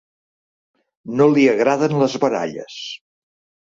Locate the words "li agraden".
1.35-1.97